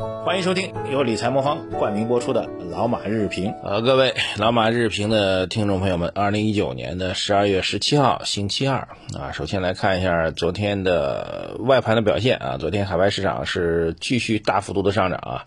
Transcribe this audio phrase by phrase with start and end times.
[0.00, 3.50] 欢迎收听由理财魔方冠名播出的《老马日评》。
[3.62, 8.88] 呃，各位老马日评的听众朋友们，二零一九年的十二月十七号星期二
[9.18, 12.56] 啊，首先来看一下昨天的外盘的表现啊。
[12.56, 15.44] 昨天海外市场是继续大幅度的上涨啊，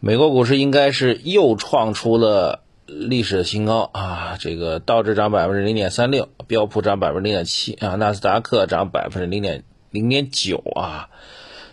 [0.00, 4.38] 美国股市应该是又创出了历史新高啊。
[4.40, 11.10] 这个道指涨百分之零点三六，标普涨百分之零点七啊，纳斯达克涨百分之零点零点九啊。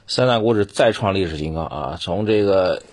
[0.07, 1.97] 三大股指再创历史新高啊！
[1.99, 2.83] 从这个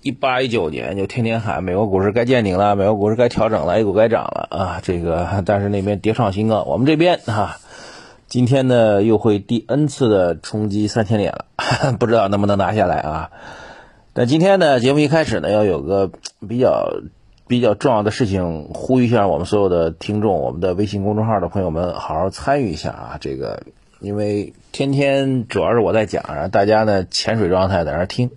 [0.00, 4.80] 一八一九年就天天喊美国股市该见顶了，美国股市该调整了，A 股该涨了啊！
[4.80, 7.58] 这个但是那边跌创新高，我们这边啊，
[8.28, 11.46] 今天呢又会第 N 次的冲击三千点了，
[11.98, 13.30] 不知道能不能拿下来啊？
[14.12, 16.12] 但今天呢，节目一开始呢，要有个
[16.48, 16.92] 比较
[17.48, 23.18] 比较重要的事情，呼吁一下我们所有的听众，我们的微信公众号的朋友们，好好参与一下啊！
[23.20, 23.64] 这个。
[24.02, 28.30] 因为天天主要是我在讲，然后大家呢潜水状态在那听。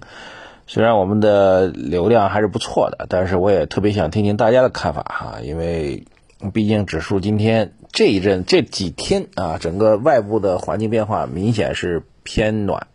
[0.67, 5.37] 虽然我们的流量还是不错的，但是我也特别想听听大家的看法哈。
[5.43, 6.05] 因为
[6.53, 12.87] 毕竟指数今天这一阵这几天啊，整个外部的环境变化明显是偏暖，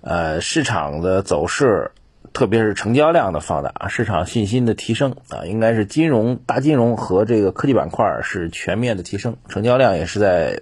[0.00, 1.90] 呃，市场的走势，
[2.32, 10.60] 特别是成交量的放大，市场信心的提升啊，应该是金融大金融和这个科技板块是全面的提升，成交量也是在。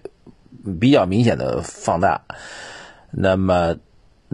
[0.81, 2.23] 比较明显的放大，
[3.11, 3.77] 那么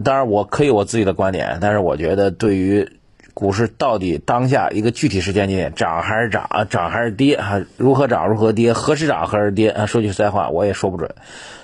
[0.03, 2.99] 当然我可以我自己的观点，但是我觉得对于
[3.33, 7.61] 股市到底当下一个具体时间节点涨还是涨，涨还是跌啊？
[7.77, 9.85] 如何涨如何跌，何时涨何时跌啊？
[9.85, 11.15] 说句实在话，我也说不准。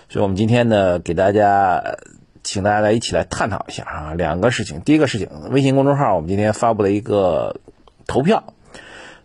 [0.09, 1.97] 所以我们今天呢，给大家
[2.43, 4.81] 请大家来一起来探讨一下啊，两个事情。
[4.81, 7.59] 第一个事情，微信公众号我们今天发布了一个
[8.05, 8.53] 投票。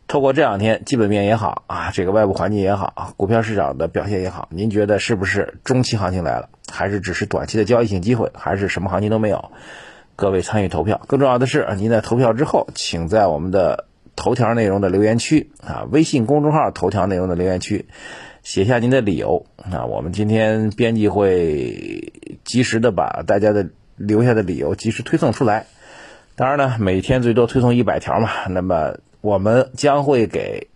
[0.08, 9.52] 透过这两天基本面也好啊，这个外部环境也好，股票市场的表现也好，您觉得是不是中期行情来了，还是只是短期的交易性机会，还是什么行情都没有？
[10.14, 17.86] 各位参与投票，更重要的是，您在投票之后，请在我们的头条内容的留言区啊，微信公众号头条内容的留言区
[18.42, 22.12] 写下您的理由啊，我们今天编辑会
[22.44, 25.64] 及时的把大家的留下的理由及时推送出来。
[26.36, 28.96] 当然呢，每天最多推送一百条嘛，那么。
[29.22, 30.68] 我们将会给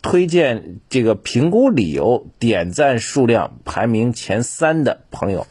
[0.00, 5.46] 推荐这个评估理由点赞数量排名前三的朋友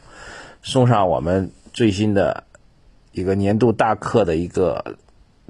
[0.64, 2.46] 送上我们最新的
[3.12, 4.96] 一个年度大课的一个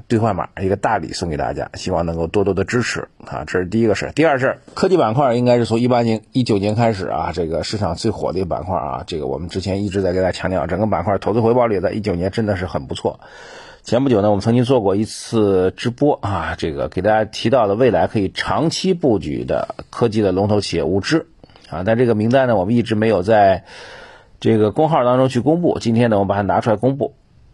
[0.08, 3.44] 兑换码，一个大礼送给大家，希望能够多多的支持啊！
[3.46, 13.20] 这是第一个事第二事科技板块应该是从一八年、一九年开始啊，这个市场最火的一个板块啊，这个我们之前一直在给大家强调，整个板块投资回报率在一九年真的是很不错。
[13.84, 21.28] 前不久呢，我们曾经做过一次直播啊，这个给大家提到的未来可以长期布局的科技的龙头企业五只
[21.70, 23.64] 啊，但这个名单呢，我们一直没有在
[24.40, 25.80] 这个公号当中去公布。
[25.80, 27.14] 今天呢，我们把它拿出来公布。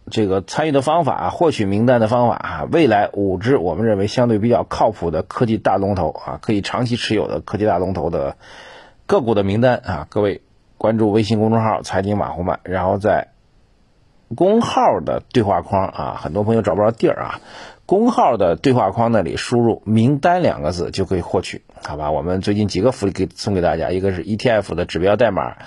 [0.09, 8.37] 这个参与的方法、获取名单的方法啊，未来五只我们认为相对比较靠谱的科技大龙头啊，可以长期持有的科技大龙头的
[9.05, 10.41] 个股的名单啊，各位
[10.77, 13.34] 关注微信公众号“财经马红漫”，然后在。
[14.33, 17.41] 工号的对话框啊，很多朋友找不着地儿啊。
[17.85, 22.09] 工号的对话框那里输入“名单”两个字就可以获取，好吧？
[22.09, 25.57] 我们最近几个福利给送给大家，一个是 ETF 的指标代码，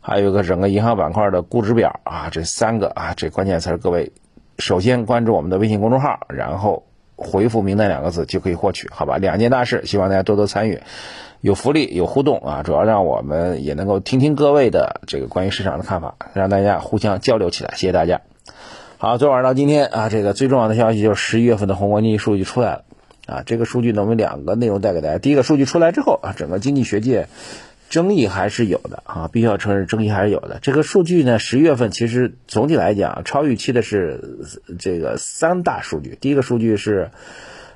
[0.00, 4.10] 还有一个整个银行板块的估值表啊，这三个啊，这关键词各位
[4.58, 6.87] 首先关注我们的微信公众号，然后
[7.18, 9.18] 回复“名单”两个字就可以获取，好吧？
[9.18, 10.80] 两件大事，希望大家多多参与。
[11.40, 17.74] 有福利有互动啊，主要让我们也能够听听各位的这个关于市场的看法，让大家互相交流起来。
[17.76, 18.22] 谢谢大家。
[18.96, 22.84] 好，昨晚到今天啊，这个最重要的消息就是十一月份的宏观经济数据出来了
[23.26, 23.42] 啊。
[23.46, 25.18] 这个数据呢，我们两个内容带给大家。
[25.18, 27.28] 第一个数据出来之后啊，整个经济学界
[27.88, 30.58] 争议还是有的啊，必须要承认争议还是有的。
[30.62, 34.20] 这个数据呢，十一月份其实总体来讲超预期的是
[34.78, 36.16] 这个三大数据。
[36.20, 37.10] 第一个数据是。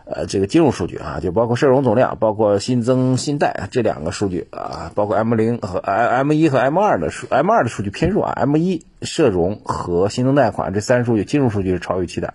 [0.04, 12.34] 呃，这个金融数据啊，就包括社融总量，包括新增信贷这两个数据啊，包括 M 零和 M 一和 M 二的数，M 二的数据偏弱啊，M 一社融和新增贷款这三数据，金融数据是超预期的。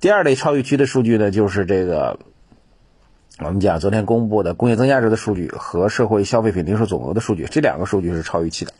[0.00, 2.20] 第二类超预期的数据呢，就是这个
[3.38, 8.72] 我们讲昨天公布的工业增加值的数据和社会消费品零售总额的数据，这两个数据是超预期的。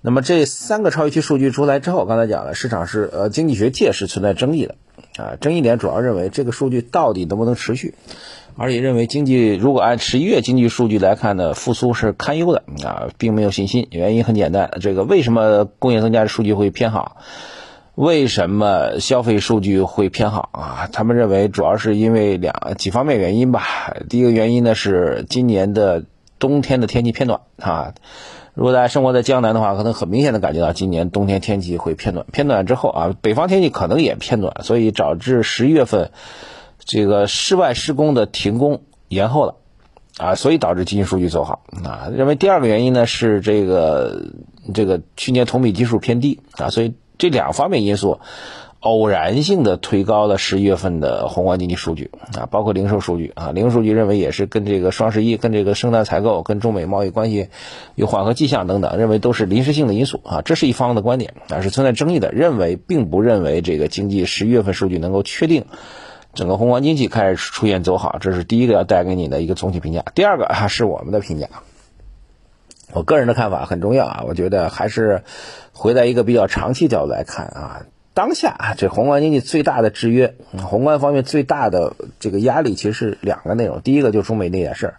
[0.00, 4.74] 那么这三个超预期数据出来之后，刚才讲了，市场是呃经济学界是存在争议的。
[5.16, 7.94] 啊，争议点主要认为这个数据到底能不能持续，
[8.56, 13.86] 而且认为经济如果按十一月经济数据来看呢，复苏是堪忧的啊，并没有信心。
[13.92, 17.18] 原因很简单，这个为什么工业增加的数据会偏好？
[17.94, 20.88] 为什么消费数据会偏好啊？
[20.92, 23.96] 他们认为主要是因为两几方面原因吧。
[24.08, 26.04] 第一个原因呢是今年的。
[26.36, 27.94] 冬天的天气偏暖啊。
[28.52, 32.26] 如果大家生活在江南的话，可能很明显的感觉到今年冬天天气会偏暖。
[32.32, 36.10] 偏暖之后啊，北方天气可能也偏暖，所以导致十一月份
[36.80, 39.54] 这个室外施工的停工延后了
[40.18, 42.10] 啊，所以导致经济数据走好啊。
[42.12, 44.32] 认为第二个原因呢是这个
[44.74, 48.20] 这个去年同比基数偏低啊，所以这两方面因素。
[48.80, 57.48] 偶然性的推高了十一月份的宏观经济数据啊，包括零售数据啊，零售数据认为也是跟这个双十一、跟这个圣诞采购、跟中美贸易关系
[57.94, 65.64] 有缓和迹象等等，认为都是临时性的因素啊，这是一方的观点啊，是存在争议的，认为并不认为这个经济十一月份数据能够确定
[66.34, 70.04] 整个宏观经济开始出现走好，这是第一个要带给你的一个总体评价。
[70.14, 71.48] 第二个啊是我们的评价，
[72.94, 75.22] 我个人的看法很重要啊，我觉得还是
[75.72, 77.82] 回在一个比较长期角度来看啊。
[78.14, 83.80] 当下，这宏观经济最大的制约，宏观方面最大的这个压力，其实是两个内容。
[83.80, 84.94] 第一个就是中美那点事儿，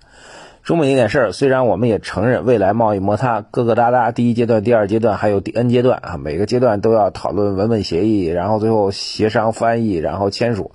[0.64, 10.72] 中美那点事儿，虽然我们也承认未来贸易摩擦疙疙瘩瘩，第一阶段、第二阶段还有第 N 阶段啊，每个阶段都要讨论文本协议，然后最后协商翻译，然后签署，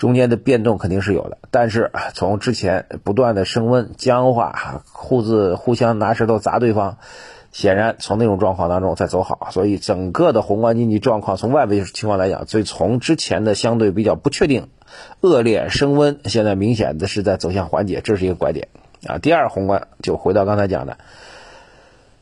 [0.00, 1.36] 中间的变动肯定是有的。
[1.50, 6.96] 但是从之前不断的升温、僵化，互自互相拿石头砸对方。
[7.52, 14.68] 显然，从那种状况当中在走好，所以整个的宏观经济状况，从外围情况来讲，所以从之前的相对比较不确定、
[15.20, 18.68] 恶劣升温，现在明显的是在走向缓解，这是一个拐点
[19.04, 19.18] 啊。
[19.18, 20.98] 第二，宏观就回到刚才讲的，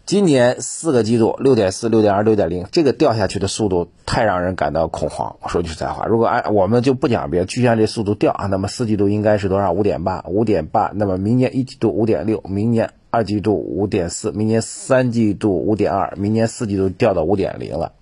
[0.09, 5.37] 今年四个季度六点四、六点二、六点零，这个掉下去的速度太让人感到恐慌。
[5.43, 9.71] 我说句实在话，如果按我们就不讲别的，就像这速度掉啊，那么四季度应该是多少？
[9.71, 12.89] 五点八，五点八，那么明年一季度五点六，明年。
[13.11, 17.93] 二季度五点四，明年三季度五点二，明年四季度掉到五点零了。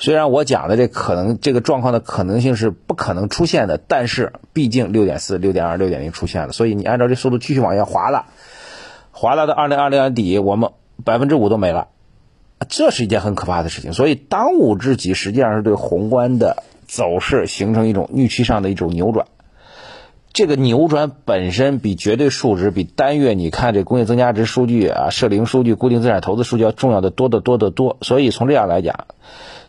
[0.00, 8.26] 虽然我讲的这可能这个状况的可能性是不可能出现的，但是毕竟六点四、六点二、六点零出现了，所以你按照这速度继续往下滑了，
[9.12, 10.70] 滑了到二零二零年底，我们
[11.04, 11.88] 百分之五都没了，
[12.68, 13.92] 这是一件很可怕的事情。
[13.92, 19.26] 所以当务之急实际上是对宏观的走势形成一种预期上的一种扭转。
[20.32, 27.96] 这个扭转本身比绝对数值、比单月你看这工业增加值数据啊、社零数据、固定资产投资数据要重要的多得多得多。
[28.00, 29.06] 所以从这样来讲，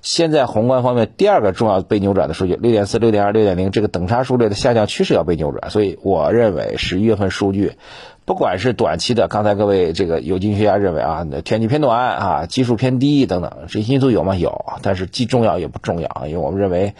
[0.01, 5.71] 现在宏观方面第二个重要被扭转的数据，六点四、六点二、六点零，这个等差数列的下降趋势要被扭转。
[5.71, 7.73] 所以我认为十一月份数据，
[8.25, 14.35] 不管是短期的，刚才各位这个有经济学家认为啊，天气偏暖啊，基数偏低等等，这些因素有吗？
[14.35, 16.93] 有，但是既重要也不重要，因为我们认为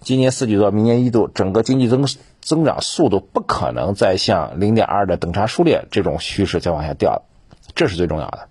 [0.00, 2.04] 今年四季度到、明年一度整个经济增。
[2.40, 7.22] 增长速度不可能再像零点二的等差数列这种趋势再往下掉了，
[7.74, 8.48] 这是最重要的。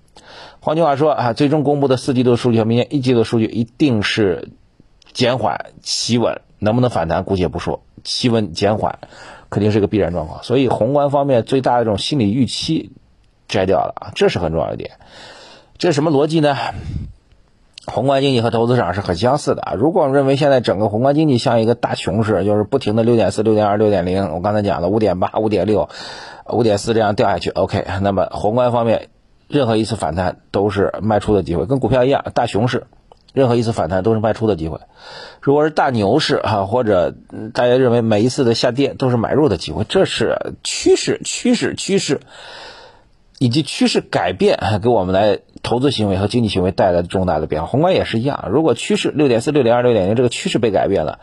[0.60, 4.50] 换句话说啊，最终公布的四季度数据和明年一季度数据一定是
[5.14, 9.00] 减缓企稳，能不能反弹估计也不说，企稳减缓
[9.50, 10.44] 肯定是个必然状况。
[10.44, 12.92] 所以宏观方面最大的这种心理预期
[13.48, 14.92] 摘掉了啊，这是很重要一点。
[15.80, 16.56] 这是什么逻辑呢？
[17.90, 19.74] 宏观经济和投资市场是很相似的啊。
[19.74, 25.88] 如果我们认为现在整个宏观经济像一个大熊市，就是不停的六点四、六点二、六点零，我刚才讲的五点八、五点六、
[26.50, 29.08] 五点四这样掉下去，OK，那么宏观方面
[29.48, 32.88] 任何一次反弹都是卖出的机会，跟股票一样，大熊市
[33.34, 34.80] 任何一次反弹都是卖出的机会。
[35.42, 37.16] 如果是大牛市哈，或者
[37.54, 42.20] 大家认为每一次的下跌都是买入的机会，这是趋势，趋势，趋势。
[43.40, 45.38] 以及趋势改变给我们来
[45.68, 48.48] 投资行为和经济行为带来的重大的变化，宏观也是一样。
[48.54, 51.20] 如果趋势六点四、六点二、六点零这个趋势被改变了，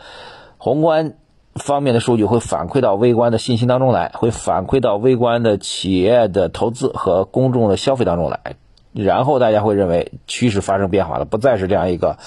[0.59, 1.15] 宏观
[1.55, 8.57] 方面的数据会反馈到微观的信息当中来，会反馈到微观的企业的投资和公众的消费当中来，
[8.93, 12.19] 然后大家会认为趋势发生变化了，不再是这样一个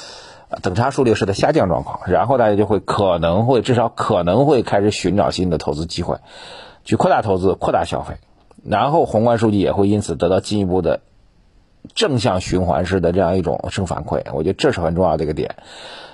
[0.63, 6.17] 等差数列式的下降状况，然后大家就会可能会至少可能会开始寻找新的投资机会，
[6.83, 8.15] 去扩大投资、扩大消费。
[8.65, 11.01] 然后宏观数据也会因此得到进一步的
[11.95, 15.55] 正向循环式的这样一种正反馈，我觉得这是很重要的一个点。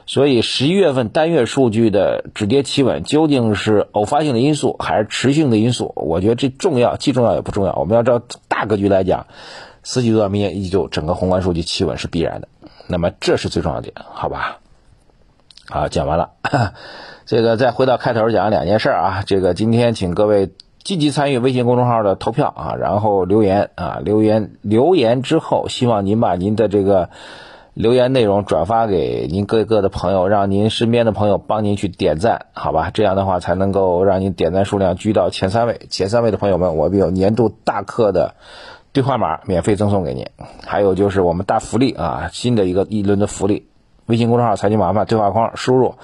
[0.06, 5.94] 所以十一月份单月数据的止跌企稳究竟是偶发性的因素还是持续性的因素？
[5.96, 7.74] 我觉得这重要，既重要也不重要。
[7.76, 9.28] 我们要知道大格局来讲，
[9.84, 12.48] 四季度到明年一季度整个宏观数据企稳是必然的。
[12.88, 14.60] 那么这是最重要的点，好吧？
[15.70, 16.32] 好，讲完了。
[17.26, 19.24] 这个再回到开头讲两件事啊。
[19.26, 20.52] 这个今天请各位。
[20.84, 27.10] 积极参与微信公众号的投票啊，然后留言啊，留言留言之后，希望您把您的这个
[27.74, 32.92] 留言内容转发给您各个的朋友，让您身边的朋友帮您去点赞，好吧？
[32.94, 35.80] 这样的话才能够让您点赞数量居到前三位。
[35.90, 38.36] 前三位的朋友们，我们有年度大课的
[38.92, 40.28] 兑换码免费赠送给您，
[40.66, 43.68] 还有就是我们大福利啊，新的一个一轮的福利，
[44.06, 45.96] 微信公众号财经麻烦对话框输入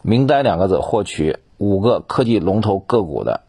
[0.00, 3.40] 名单两个字，获取五个科技龙头个股的。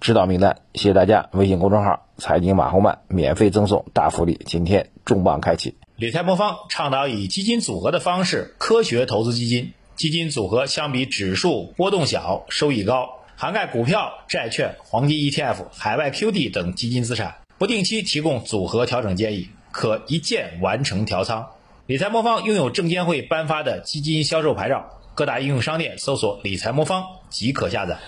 [0.00, 1.28] 指导名单，谢谢大家。
[1.32, 5.76] 微信公众号财经马后曼免费赠送大福利，今天重磅开启。
[5.96, 21.46] 理财魔方倡导以基金组合的方式科学投资基金，基金组合相比指数波动小，收益高，涵盖股票、债券、黄金 ETF、海外 QD 等基金资产，不定期提供组合调整建议，可一键完成调仓。
[21.86, 27.98] 理财魔方拥有证监会颁发的基金销售牌照，各大应用商店搜索“理财魔方”即可下载。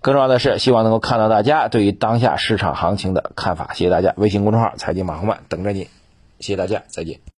[0.00, 3.70] 更重要的是，希望能够看到大家对于当下市场行情的看法。
[3.74, 5.88] 谢谢大家，微信公众号“财经马红漫”等着你。
[6.38, 7.20] 谢谢大家，再见。